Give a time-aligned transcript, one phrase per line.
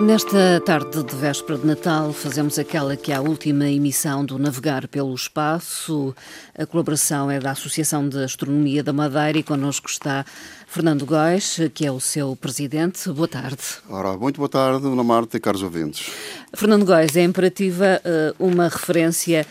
[0.00, 4.86] Nesta tarde de véspera de Natal, fazemos aquela que é a última emissão do Navegar
[4.86, 6.14] pelo Espaço.
[6.56, 10.24] A colaboração é da Associação de Astronomia da Madeira e connosco está
[10.68, 13.10] Fernando Góis, que é o seu presidente.
[13.10, 13.58] Boa tarde.
[13.90, 16.08] Ora, muito boa tarde, Ana Marta e caros ouvintes.
[16.54, 19.44] Fernando Góis, é imperativa eh, uma referência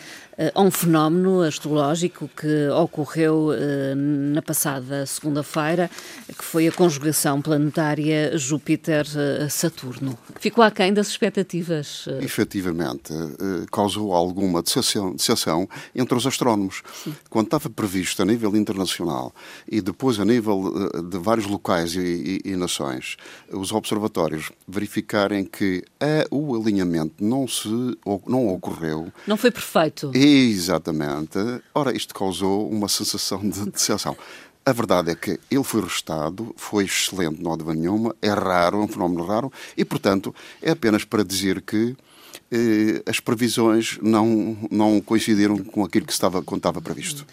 [0.55, 5.89] a um fenómeno astrológico que ocorreu eh, na passada segunda-feira,
[6.27, 10.17] que foi a conjugação planetária Júpiter-Saturno.
[10.39, 12.05] Ficou aquém das expectativas?
[12.21, 13.11] Efetivamente,
[13.71, 16.83] causou alguma decepção entre os astrónomos.
[17.03, 17.15] Sim.
[17.29, 19.33] Quando estava previsto a nível internacional
[19.67, 23.17] e depois a nível de vários locais e, e, e nações,
[23.51, 27.67] os observatórios verificarem que a, o alinhamento não, se,
[28.27, 29.11] não ocorreu.
[29.25, 30.11] Não foi perfeito.
[30.27, 31.37] Exatamente.
[31.73, 34.17] Ora, isto causou uma sensação de decepção.
[34.65, 38.83] A verdade é que ele foi restado, foi excelente, não há nenhuma, é raro, é
[38.83, 41.95] um fenómeno raro, e, portanto, é apenas para dizer que
[42.51, 47.25] eh, as previsões não, não coincidiram com aquilo que estava, estava previsto.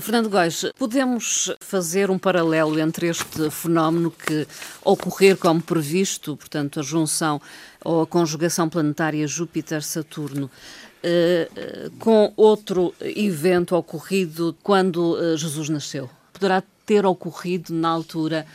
[0.00, 4.46] Fernando Góis, podemos fazer um paralelo entre este fenómeno que
[4.84, 7.40] ocorrer como previsto, portanto, a junção
[7.84, 10.50] ou a conjugação planetária Júpiter-Saturno,
[11.02, 11.48] eh,
[11.98, 16.08] com outro evento ocorrido quando Jesus nasceu?
[16.32, 18.46] Poderá ter ocorrido na altura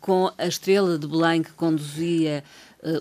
[0.00, 2.42] com a estrela de Belém que conduzia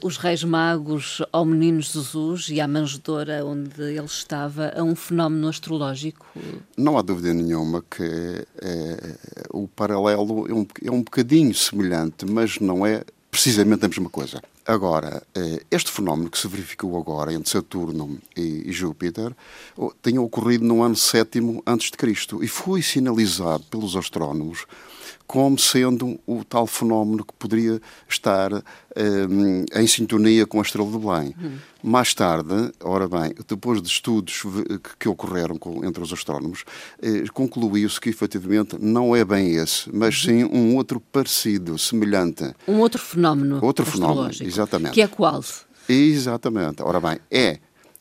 [0.02, 5.50] os Reis Magos ao Menino Jesus e à manjedoura onde ele estava a um fenómeno
[5.50, 6.26] astrológico?
[6.78, 9.18] Não há dúvida nenhuma que é, é,
[9.52, 14.42] o paralelo é um, é um bocadinho semelhante, mas não é precisamente a mesma coisa.
[14.66, 19.36] Agora, eh, este fenómeno que se verificou agora entre Saturno e Júpiter
[20.02, 24.66] tinha ocorrido no ano sétimo antes de Cristo e foi sinalizado pelos astrónomos
[25.28, 28.60] como sendo o tal fenómeno que poderia estar um,
[29.74, 31.36] eh, em sintonia com a estrela de Belém.
[31.42, 31.58] Hum.
[31.82, 34.44] Mais tarde, ora bem, depois de estudos
[35.00, 36.64] que ocorreram com, entre os astrónomos,
[37.02, 42.54] eh, concluiu-se que efetivamente não é bem esse, mas sim um outro parecido, semelhante.
[42.68, 43.60] Um outro fenómeno.
[43.62, 44.94] Outro fenómeno, exatamente.
[44.94, 45.44] Que é qual?
[45.90, 46.82] Exatamente.
[46.82, 47.60] Ora bem, é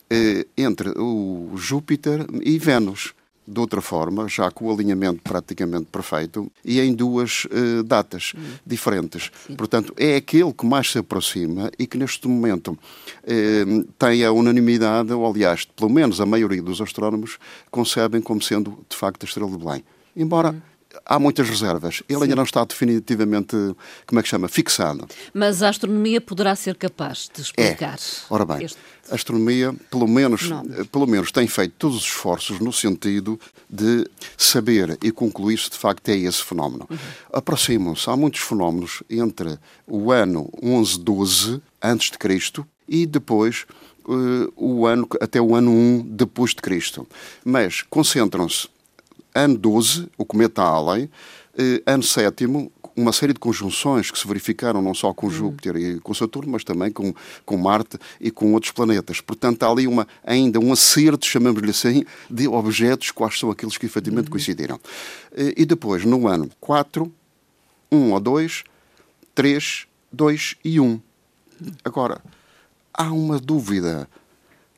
[0.09, 3.13] eh, entre o Júpiter e Vênus
[3.47, 8.41] de outra forma, já com o alinhamento praticamente perfeito, e em duas uh, datas uhum.
[8.65, 9.31] diferentes.
[9.47, 9.55] Sim.
[9.55, 15.11] Portanto, é aquele que mais se aproxima e que neste momento uh, tem a unanimidade,
[15.13, 17.37] ou aliás, pelo menos a maioria dos astrónomos
[17.69, 19.83] concebem como sendo de facto a estrela de Belém.
[20.15, 20.49] Embora.
[20.49, 20.72] Uhum
[21.05, 22.03] há muitas reservas.
[22.07, 22.23] Ele Sim.
[22.23, 23.55] ainda não está definitivamente,
[24.05, 25.07] como é que chama, fixado.
[25.33, 27.95] Mas a astronomia poderá ser capaz de explicar.
[27.95, 27.99] É.
[28.29, 28.77] Ora bem, este...
[29.09, 33.39] a astronomia, pelo menos, eh, pelo menos, tem feito todos os esforços no sentido
[33.69, 36.87] de saber e concluir se de facto é esse fenómeno.
[36.89, 36.97] Uhum.
[37.31, 43.65] Aproximam-se, há muitos fenómenos entre o ano 1112 antes de Cristo e depois
[44.05, 47.07] uh, o ano até o ano 1 depois de Cristo.
[47.43, 48.67] Mas concentram-se
[49.33, 51.09] ano 12, o cometa Halley,
[51.57, 52.45] eh, ano 7,
[52.95, 55.31] uma série de conjunções que se verificaram não só com hum.
[55.31, 57.13] Júpiter e com Saturno, mas também com,
[57.45, 59.21] com Marte e com outros planetas.
[59.21, 63.85] Portanto, há ali uma, ainda um acerto, chamamos-lhe assim, de objetos, quais são aqueles que
[63.85, 64.31] efetivamente uhum.
[64.31, 64.79] coincidiram.
[65.35, 67.11] Eh, e depois, no ano 4,
[67.91, 68.63] 1 ou 2,
[69.35, 71.01] 3, 2 e 1.
[71.83, 72.21] Agora,
[72.93, 74.07] há uma dúvida,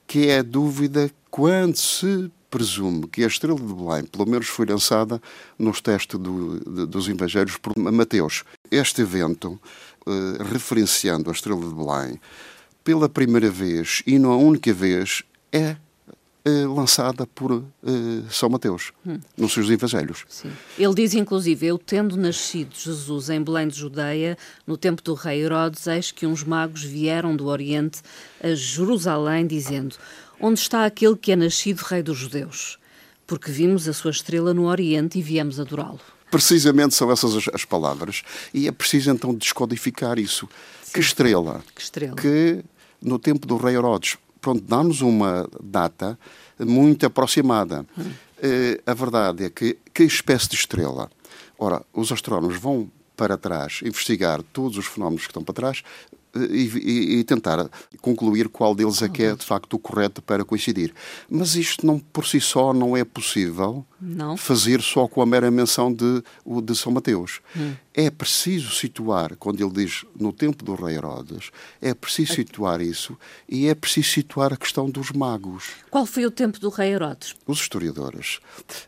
[0.08, 4.66] que é a dúvida quando se presume que a estrela de Belém, pelo menos, foi
[4.66, 5.22] lançada
[5.60, 8.46] nos testes do, de, dos Evangelhos por Mateus.
[8.72, 9.60] Este evento,
[10.08, 12.18] eh, referenciando a estrela de Belém,
[12.82, 15.76] pela primeira vez e não a única vez, é
[16.48, 17.64] eh, lançada por uh,
[18.30, 19.20] São Mateus, hum.
[19.36, 20.24] nos seus evangelhos.
[20.30, 20.52] Sim.
[20.78, 24.38] Ele diz, inclusive, eu tendo nascido Jesus em Belém de Judeia,
[24.68, 28.00] no tempo do rei Herodes, eis que uns magos vieram do Oriente
[28.40, 29.96] a Jerusalém, dizendo
[30.40, 32.78] Onde está aquele que é nascido rei dos judeus?
[33.26, 36.00] Porque vimos a sua estrela no Oriente e viemos adorá-lo.
[36.30, 38.24] Precisamente são essas as, as, palavras.
[38.54, 40.48] E é preciso então descodificar isso.
[40.84, 40.94] Sim.
[40.94, 41.64] Que estrela?
[41.74, 42.16] Que estrela?
[42.16, 42.64] Que
[43.02, 46.20] no tempo do rei Herodes, pronto, dá-nos uma data
[46.60, 47.86] muito aproximada.
[47.98, 48.12] Hum.
[48.38, 51.10] Uh, a verdade é que que espécie de estrela?
[51.58, 55.84] Ora, os astrónomos vão para trás investigar todos os fenómenos que estão para trás
[56.36, 57.70] e, e, tentar
[58.02, 60.94] concluir qual deles é que é de facto o correto para coincidir.
[61.30, 64.36] Mas isto não por si só não é possível não.
[64.36, 66.24] fazer só com a mera menção de,
[66.64, 67.40] de São Mateus.
[67.56, 67.74] Hum.
[67.94, 71.52] É preciso situar, quando ele diz no tempo do rei Herodes,
[71.82, 73.18] é preciso situar isso
[73.48, 75.70] e é preciso situar a questão dos magos.
[75.90, 77.36] Qual foi o tempo do rei Herodes?
[77.48, 78.40] Os historiadores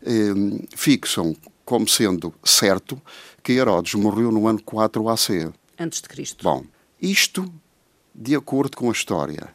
[0.03, 0.33] eh,
[0.75, 3.01] fixam como sendo certo
[3.43, 5.51] que Herodes morreu no ano 4 AC.
[5.79, 6.43] Antes de Cristo.
[6.43, 6.65] Bom,
[7.01, 7.51] isto
[8.13, 9.49] de acordo com a história.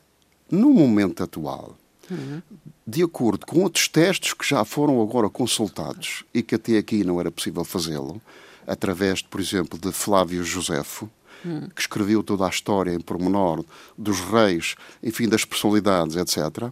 [0.50, 1.76] No momento atual,
[2.10, 2.42] uhum.
[2.86, 7.18] de acordo com outros testes que já foram agora consultados e que até aqui não
[7.18, 8.20] era possível fazê-lo,
[8.66, 11.10] através, por exemplo, de Flávio Josefo,
[11.44, 11.68] uhum.
[11.74, 13.64] que escreveu toda a história em pormenor
[13.96, 16.70] dos reis, enfim, das personalidades, etc.,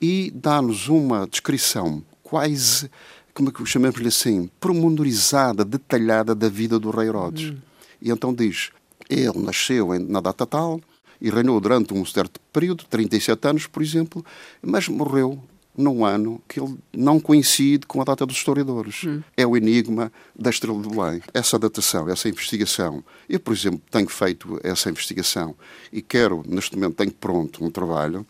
[0.00, 2.90] e dá-nos uma descrição quase
[3.32, 7.50] como é que chamamos-lhe assim, promenorizada, detalhada da vida do rei Herodes.
[7.50, 7.58] Uhum.
[8.00, 8.70] E então diz,
[9.08, 10.80] ele nasceu na data tal
[11.20, 14.24] e reinou durante um certo período, 37 anos, por exemplo,
[14.62, 15.42] mas morreu
[15.76, 19.02] num ano que ele não coincide com a data dos historiadores.
[19.04, 19.22] Hum.
[19.36, 21.20] É o enigma da Estrela de Belém.
[21.32, 23.02] Essa datação, essa investigação.
[23.28, 25.54] Eu, por exemplo, tenho feito essa investigação
[25.92, 28.24] e quero, neste momento, tenho pronto um trabalho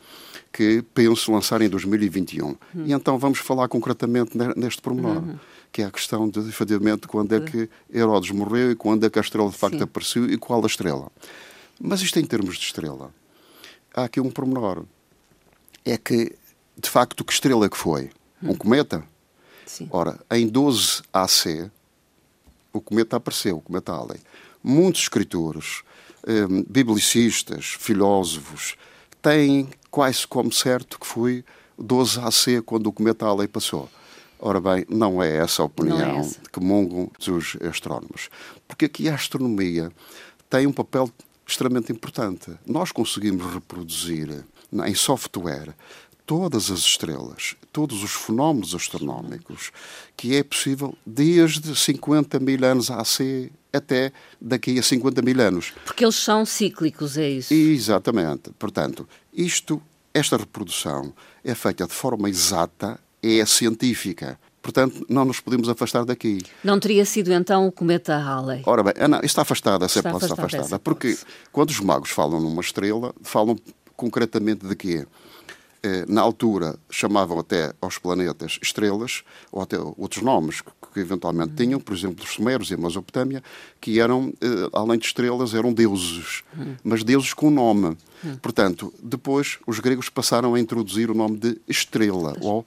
[0.52, 2.48] que penso lançar em 2021.
[2.48, 2.56] Hum.
[2.86, 5.18] E então vamos falar concretamente neste pormenor.
[5.18, 5.38] Uhum.
[5.74, 9.18] Que é a questão de, efetivamente, quando é que Herodes morreu e quando é que
[9.18, 9.82] a estrela de facto Sim.
[9.82, 11.10] apareceu e qual a estrela.
[11.80, 13.12] Mas isto em termos de estrela,
[13.92, 14.84] há aqui um pormenor.
[15.84, 16.32] É que,
[16.78, 18.04] de facto, que estrela é que foi?
[18.40, 18.50] Hum.
[18.50, 19.02] Um cometa?
[19.66, 19.88] Sim.
[19.90, 21.68] Ora, em 12 AC,
[22.72, 24.20] o cometa apareceu, o cometa Halley.
[24.62, 25.82] Muitos escritores,
[26.24, 28.76] eh, biblicistas, filósofos,
[29.20, 31.44] têm quase como certo que foi
[31.76, 33.90] 12 AC quando o cometa Halley passou.
[34.46, 36.38] Ora bem, não é essa a opinião é essa.
[36.52, 38.28] que mungam os astrónomos.
[38.68, 39.90] Porque aqui a astronomia
[40.50, 41.10] tem um papel
[41.46, 42.50] extremamente importante.
[42.66, 45.74] Nós conseguimos reproduzir em software
[46.26, 49.70] todas as estrelas, todos os fenómenos astronómicos
[50.14, 55.72] que é possível desde 50 mil anos AC até daqui a 50 mil anos.
[55.86, 57.52] Porque eles são cíclicos, é isso?
[57.52, 58.50] Exatamente.
[58.58, 59.82] Portanto, isto,
[60.12, 64.38] esta reprodução é feita de forma exata, é científica.
[64.62, 66.38] Portanto, não nos podemos afastar daqui.
[66.62, 68.62] Não teria sido então o cometa Halley?
[68.64, 70.78] Ora bem, não, está afastada, essa está hipótese está afastada.
[70.78, 71.18] Porque
[71.52, 73.58] quando os magos falam numa estrela, falam
[73.94, 75.06] concretamente de quê?
[75.84, 79.22] Eh, na altura chamavam até aos planetas estrelas,
[79.52, 81.56] ou até outros nomes que eventualmente uhum.
[81.56, 83.42] tinham, por exemplo, os Sumérios e a Mesopotâmia,
[83.82, 86.74] que eram, eh, além de estrelas, eram deuses, uhum.
[86.82, 87.98] mas deuses com nome.
[88.24, 88.36] Uhum.
[88.40, 92.64] Portanto, depois os gregos passaram a introduzir o nome de estrela, ou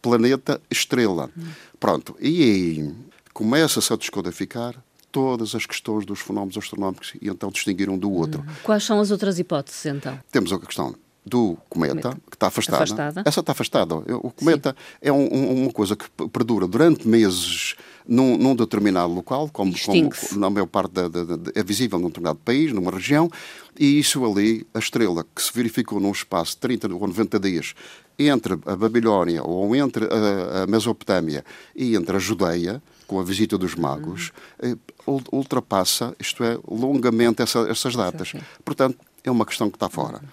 [0.00, 1.30] planeta estrela.
[1.78, 2.94] Pronto, e aí
[3.32, 8.44] começa-se a descodificar todas as questões dos fenómenos astronómicos e então distinguir um do outro.
[8.62, 10.18] Quais são as outras hipóteses, então?
[10.30, 10.94] Temos a questão
[11.24, 12.82] do cometa, cometa, que está afastada.
[12.84, 13.22] afastada.
[13.26, 13.94] Essa está afastada.
[13.94, 14.96] O cometa Sim.
[15.02, 17.76] é um, um, uma coisa que perdura durante meses
[18.06, 22.08] num, num determinado local, como, como, na maior parte da, da, da, é visível num
[22.08, 23.30] determinado país, numa região,
[23.78, 27.74] e isso ali, a estrela que se verificou num espaço de 30 ou 90 dias
[28.18, 31.44] entre a Babilónia ou entre a, a Mesopotâmia
[31.74, 34.32] e entre a Judeia, com a visita dos magos,
[34.62, 35.20] uhum.
[35.32, 38.32] ultrapassa, isto é, longamente essa, essas datas.
[38.64, 40.18] Portanto, é uma questão que está fora.
[40.18, 40.28] Uhum.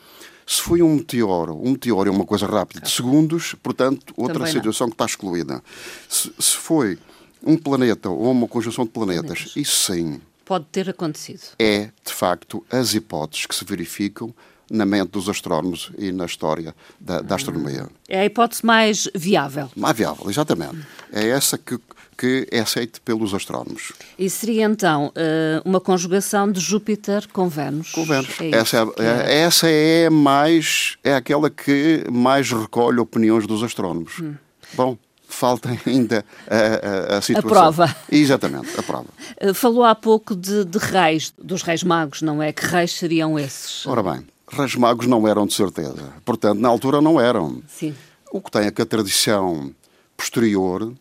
[0.48, 4.54] Se foi um meteoro, um meteoro é uma coisa rápida de segundos, portanto, outra Também
[4.54, 4.92] situação não.
[4.92, 5.62] que está excluída.
[6.08, 6.98] Se, se, foi
[7.44, 10.22] um planeta ou uma conjunção de planetas, planetas, isso sim.
[10.46, 11.42] Pode ter acontecido.
[11.60, 14.34] É, de facto, as hipóteses que se verificam
[14.72, 17.88] na mente dos astrónomos e na história da, da astronomia.
[18.08, 19.70] É a hipótese mais viável.
[19.76, 20.78] Mais viável, exatamente.
[21.12, 21.78] É essa que
[22.18, 23.94] que é aceito pelos astrónomos.
[24.18, 27.92] E seria então eh, uma conjugação de Júpiter com Vênus?
[27.92, 28.42] Com Vênus.
[28.42, 34.20] É essa, é, é, essa é mais é aquela que mais recolhe opiniões dos astrónomos.
[34.20, 34.34] Hum.
[34.74, 34.98] Bom,
[35.28, 37.50] falta ainda a, a, a, situação.
[37.50, 37.96] A prova.
[38.12, 39.08] Exatamente, a prova.
[39.38, 42.52] Eh, falou há pouco de, de reis, dos reis magos, não é?
[42.52, 43.86] Que reis seriam esses?
[43.86, 46.14] Ora bem, reis magos não eram de certeza.
[46.26, 47.62] Portanto, na altura não eram.
[47.68, 47.96] Sim.
[48.32, 49.72] O que tem é que a tradição
[50.18, 50.92] posterior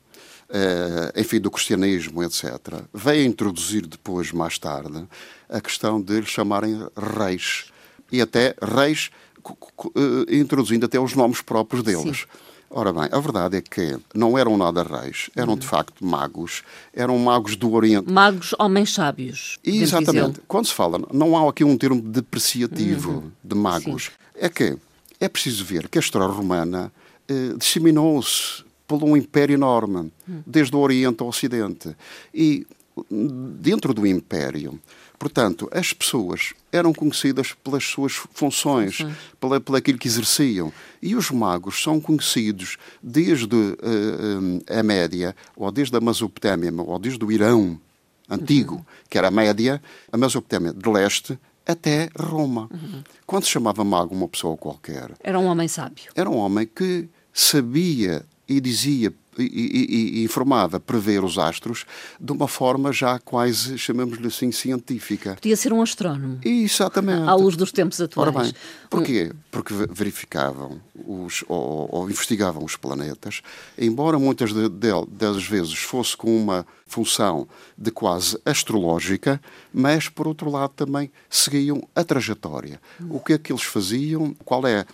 [1.16, 5.06] enfim, do cristianismo, etc., veio introduzir depois, mais tarde,
[5.48, 6.86] a questão de lhes chamarem
[7.18, 7.66] reis.
[8.10, 9.10] E até reis,
[9.44, 12.20] uh, introduzindo até os nomes próprios deles.
[12.20, 12.26] Sim.
[12.68, 15.58] Ora bem, a verdade é que não eram nada reis, eram uhum.
[15.58, 16.62] de facto magos,
[16.92, 18.10] eram magos do Oriente.
[18.10, 19.58] Magos, homens sábios.
[19.64, 20.40] Exatamente.
[20.48, 23.30] Quando se fala, não há aqui um termo depreciativo uhum.
[23.42, 24.04] de magos.
[24.04, 24.10] Sim.
[24.34, 24.76] É que
[25.20, 26.92] é preciso ver que a história romana
[27.28, 30.12] eh, disseminou-se por um império enorme,
[30.46, 31.96] desde o Oriente ao Ocidente.
[32.32, 32.66] E
[33.10, 34.80] dentro do império,
[35.18, 39.12] Portanto, as pessoas eram conhecidas pelas suas funções, uhum.
[39.40, 40.72] pela, pela aquilo que exerciam.
[41.00, 47.24] E os magos são conhecidos desde uh, a Média, ou desde a Mesopotâmia, ou desde
[47.24, 47.80] o Irão
[48.28, 48.84] antigo, uhum.
[49.08, 52.68] que era a Média, a Mesopotâmia de leste, até Roma.
[52.70, 53.02] Uhum.
[53.24, 55.12] Quando se chamava mago uma pessoa qualquer...
[55.20, 56.12] Era um homem sábio.
[56.14, 61.84] Era um homem que sabia e dizia e, e, e, informava prever os astros
[62.18, 65.34] de uma forma já quase, chamemos-lhe assim, científica.
[65.34, 66.38] Podia ser um astrónomo.
[66.44, 67.28] Exatamente.
[67.28, 68.34] À luz dos tempos atuais.
[68.34, 68.54] Ora bem,
[68.88, 69.32] porquê?
[69.50, 73.42] Porque verificavam os, ou, ou investigavam os planetas,
[73.78, 79.40] embora muitas de, de, das vezes fosse com uma função de quase astrológica,
[79.72, 82.80] mas, por outro lado, também seguiam a trajetória.
[83.10, 84.86] O que é que eles faziam, qual é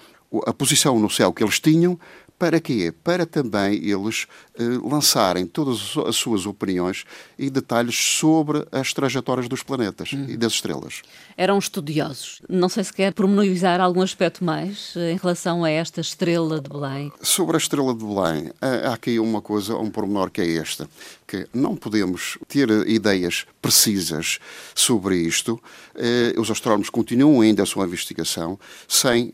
[0.46, 1.98] a posição no céu que eles tinham
[2.42, 2.92] para quê?
[3.04, 4.26] Para também eles
[4.58, 7.04] eh, lançarem todas as suas opiniões
[7.38, 10.24] e detalhes sobre as trajetórias dos planetas uhum.
[10.28, 11.02] e das estrelas.
[11.36, 12.42] Eram estudiosos.
[12.48, 16.68] Não sei se quer pormenorizar algum aspecto mais eh, em relação a esta estrela de
[16.68, 17.12] Belém.
[17.22, 20.90] Sobre a estrela de Belém, há aqui uma coisa, um pormenor que é esta,
[21.28, 24.40] que não podemos ter ideias precisas
[24.74, 25.62] sobre isto.
[25.94, 28.58] Eh, os astrónomos continuam ainda a sua investigação
[28.88, 29.32] sem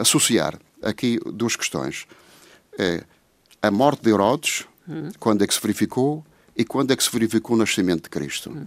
[0.00, 2.06] associar aqui duas questões
[2.78, 3.04] é
[3.62, 5.10] a morte de Herodes, hum.
[5.18, 6.24] quando é que se verificou,
[6.56, 8.50] e quando é que se verificou o nascimento de Cristo.
[8.50, 8.66] Hum.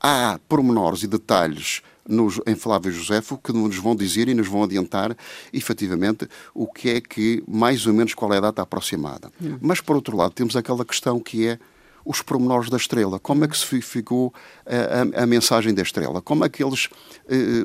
[0.00, 4.62] Há pormenores e detalhes nos, em Flávio Josefo que nos vão dizer e nos vão
[4.62, 5.16] adiantar,
[5.52, 9.30] efetivamente, o que é que, mais ou menos, qual é a data aproximada.
[9.42, 9.58] Hum.
[9.60, 11.58] Mas, por outro lado, temos aquela questão que é
[12.06, 13.18] os pormenores da estrela.
[13.18, 14.32] Como é que se ficou
[14.64, 16.22] a, a, a mensagem da estrela?
[16.22, 16.88] Como é que eles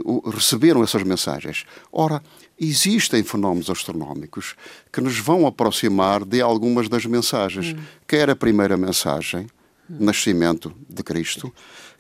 [0.04, 1.64] uh, receberam essas mensagens?
[1.92, 2.22] Ora,
[2.60, 4.56] existem fenómenos astronómicos
[4.92, 7.74] que nos vão aproximar de algumas das mensagens.
[7.74, 7.84] Hum.
[8.08, 9.48] Quer a primeira mensagem,
[9.88, 9.98] hum.
[10.00, 11.54] nascimento de Cristo,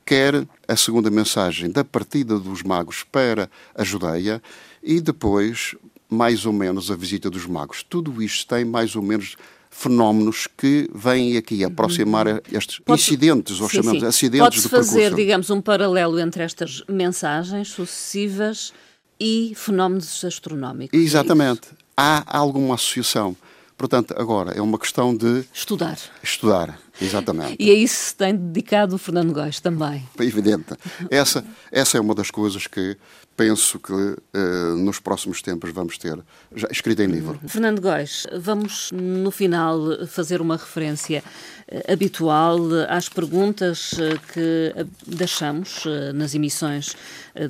[0.03, 4.41] quer a segunda mensagem da partida dos magos para a Judeia
[4.81, 5.75] e depois,
[6.10, 7.83] mais ou menos, a visita dos magos.
[7.83, 9.38] Tudo isto tem mais ou menos
[9.71, 12.39] fenómenos que vêm aqui aproximar uhum.
[12.51, 14.07] estes Pode, incidentes, ou sim, chamamos sim.
[14.07, 18.73] acidentes Pode-se fazer, digamos, um paralelo entre estas mensagens sucessivas
[19.19, 20.99] e fenómenos astronómicos.
[20.99, 21.69] É Exatamente.
[21.95, 23.35] Há alguma associação.
[23.77, 25.43] Portanto, agora é uma questão de.
[25.53, 25.97] Estudar.
[26.21, 27.55] Estudar, exatamente.
[27.60, 30.03] E a isso se tem dedicado o Fernando Góes também.
[30.19, 30.74] É evidente.
[31.10, 32.98] Essa, essa é uma das coisas que
[33.36, 36.19] penso que uh, nos próximos tempos vamos ter
[36.53, 37.39] já escrito em livro.
[37.48, 41.24] Fernando Góes, vamos no final fazer uma referência
[41.71, 43.91] uh, habitual às perguntas
[44.33, 44.74] que
[45.07, 46.95] deixamos nas emissões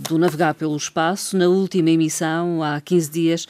[0.07, 1.36] do Navegar pelo Espaço.
[1.36, 3.48] Na última emissão, há 15 dias,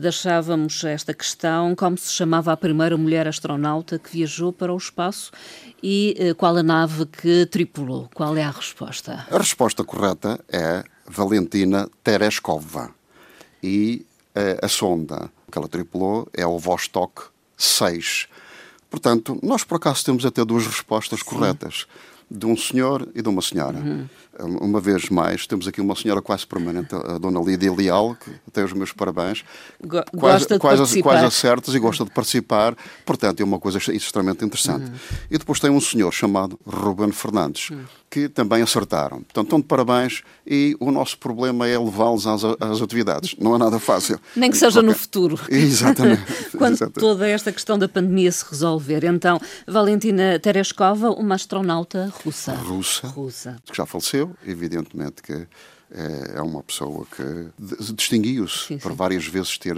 [0.00, 5.31] deixávamos esta questão: como se chamava a primeira mulher astronauta que viajou para o espaço
[5.82, 8.08] e qual a nave que tripulou?
[8.14, 9.26] Qual é a resposta?
[9.30, 12.90] A resposta correta é Valentina Tereshkova.
[13.62, 17.24] E a, a sonda que ela tripulou é o Vostok
[17.56, 18.28] 6.
[18.90, 21.26] Portanto, nós por acaso temos até duas respostas Sim.
[21.26, 21.86] corretas
[22.30, 23.78] de um senhor e de uma senhora.
[23.78, 24.08] Uhum.
[24.40, 28.64] Uma vez mais, temos aqui uma senhora quase permanente, a dona Lídia Leal, que tem
[28.64, 29.44] os meus parabéns.
[29.80, 31.10] Go quase, gosta de quase, participar.
[31.10, 32.74] quase acertos e gosta de participar.
[33.04, 34.90] Portanto, é uma coisa extremamente interessante.
[34.90, 34.96] Uhum.
[35.30, 37.84] E depois tem um senhor chamado Ruben Fernandes, uhum.
[38.10, 39.18] que também acertaram.
[39.22, 43.36] Portanto, estão de parabéns e o nosso problema é levá-los às, às, atividades.
[43.38, 44.18] Não é nada fácil.
[44.34, 44.88] Nem que seja okay.
[44.90, 45.38] no futuro.
[45.50, 46.22] Exatamente.
[46.56, 47.00] Quando Exatamente.
[47.00, 49.04] toda esta questão da pandemia se resolver.
[49.04, 52.54] Então, Valentina Tereshkova, uma astronauta russa.
[52.54, 53.08] Russa.
[53.08, 53.56] Russa.
[53.66, 55.46] Que já faleceu, evidentemente que
[55.94, 59.76] é, é uma pessoa que distinguiu-se por várias vezes ter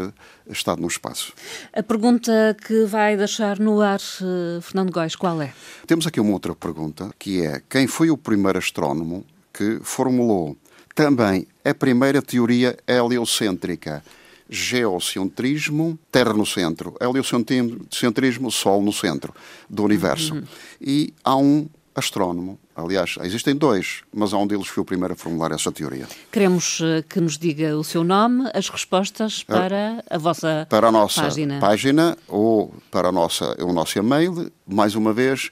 [0.48, 1.32] estado no espaço.
[1.72, 5.52] A pergunta que vai deixar no ar, eh, Fernando Góis, qual é?
[5.86, 10.56] Temos aqui uma outra pergunta, que é quem foi o primeiro astrónomo que formulou
[10.94, 14.02] também a primeira teoria heliocêntrica?
[14.46, 19.34] geocentrismo, Terra no centro, heliocentrismo, Sol no centro
[19.68, 20.34] do universo.
[20.34, 20.44] Uhum.
[20.80, 22.58] E há um astrónomo.
[22.74, 26.08] Aliás, existem dois, mas há um deles que foi o primeiro a formular essa teoria.
[26.32, 30.88] Queremos eh, que nos diga o seu nome, as respostas ah, para a vossa para
[30.88, 31.60] a nossa página.
[31.60, 35.50] página ou para a nossa, o nosso e-mail, mais uma vez,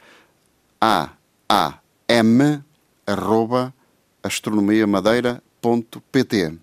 [0.81, 1.11] aam
[3.07, 3.73] arroba
[4.23, 6.59] astronomiamadeira.pt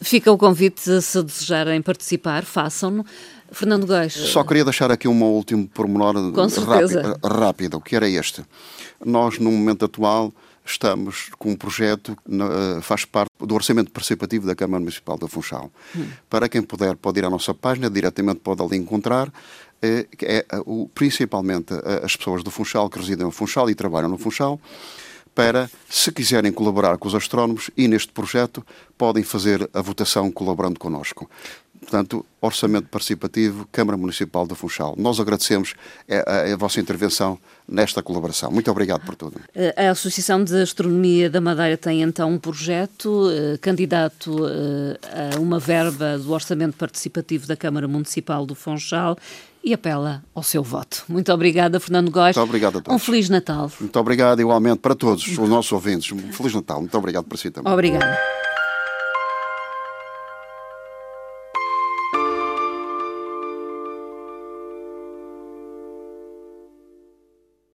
[0.00, 3.06] Fica o convite, se desejarem participar, façam-no.
[3.54, 4.12] Fernando Góis.
[4.12, 6.14] Só queria deixar aqui um último pormenor
[6.66, 8.44] rápido, rápido, que era este.
[9.04, 10.32] Nós, no momento atual,
[10.64, 15.28] estamos com um projeto que uh, faz parte do orçamento participativo da Câmara Municipal do
[15.28, 15.70] Funchal.
[15.94, 16.06] Hum.
[16.28, 19.28] Para quem puder, pode ir à nossa página, diretamente pode ali encontrar.
[19.28, 24.08] Uh, é, uh, o, principalmente as pessoas do Funchal que residem no Funchal e trabalham
[24.08, 24.58] no Funchal
[25.34, 28.64] para, se quiserem colaborar com os astrónomos e neste projeto,
[28.96, 31.28] podem fazer a votação colaborando connosco.
[31.84, 34.94] Portanto, Orçamento Participativo, Câmara Municipal do Funchal.
[34.98, 35.74] Nós agradecemos
[36.08, 37.38] a, a, a, vossa intervenção
[37.68, 38.50] nesta colaboração.
[38.50, 39.40] Muito obrigado por tudo.
[39.76, 45.58] A Associação de Astronomia da Madeira tem então um projeto eh, candidato eh, a uma
[45.58, 49.16] verba do Orçamento Participativo da Câmara Municipal do Funchal
[49.62, 51.04] e apela ao seu voto.
[51.08, 52.36] Muito obrigada, Fernando Góes.
[52.36, 52.94] Muito obrigado a todos.
[52.94, 53.70] Um Feliz Natal.
[53.80, 56.12] Muito obrigado igualmente para todos os nossos ouvintes.
[56.12, 56.80] Um Feliz Natal.
[56.80, 57.72] Muito obrigado por si também.
[57.72, 58.43] Obrigada.